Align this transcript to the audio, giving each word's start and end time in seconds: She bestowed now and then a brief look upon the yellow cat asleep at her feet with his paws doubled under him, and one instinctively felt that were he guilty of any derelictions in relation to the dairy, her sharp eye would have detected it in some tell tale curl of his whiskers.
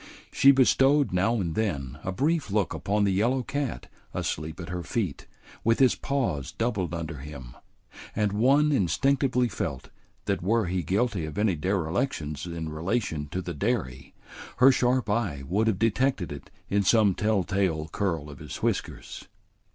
She 0.31 0.49
bestowed 0.51 1.13
now 1.13 1.35
and 1.35 1.53
then 1.53 1.99
a 2.03 2.11
brief 2.11 2.49
look 2.49 2.73
upon 2.73 3.03
the 3.03 3.11
yellow 3.11 3.43
cat 3.43 3.85
asleep 4.15 4.59
at 4.59 4.69
her 4.69 4.81
feet 4.81 5.27
with 5.63 5.77
his 5.77 5.93
paws 5.93 6.51
doubled 6.53 6.95
under 6.95 7.17
him, 7.17 7.55
and 8.15 8.31
one 8.31 8.71
instinctively 8.71 9.47
felt 9.47 9.91
that 10.25 10.41
were 10.41 10.65
he 10.65 10.81
guilty 10.81 11.23
of 11.25 11.37
any 11.37 11.55
derelictions 11.55 12.47
in 12.47 12.69
relation 12.69 13.27
to 13.27 13.43
the 13.43 13.53
dairy, 13.53 14.15
her 14.57 14.71
sharp 14.71 15.07
eye 15.07 15.43
would 15.47 15.67
have 15.67 15.77
detected 15.77 16.31
it 16.31 16.49
in 16.67 16.81
some 16.81 17.13
tell 17.13 17.43
tale 17.43 17.87
curl 17.87 18.27
of 18.27 18.39
his 18.39 18.55
whiskers. 18.63 19.27